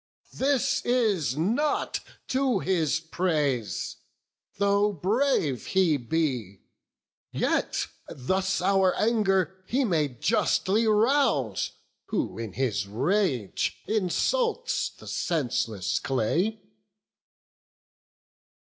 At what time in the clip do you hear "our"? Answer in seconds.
8.63-8.95